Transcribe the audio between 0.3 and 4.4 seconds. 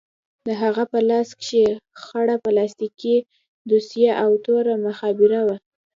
د هغه په لاس کښې خړه پلاستيکي دوسيه او